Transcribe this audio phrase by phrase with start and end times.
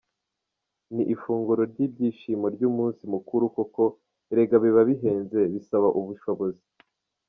[0.93, 3.83] Ni ifunguro ry’ibyishimo ry’umunsi mukuru koko,
[4.31, 6.65] erega biba bihenze, bisaba ubushobozi.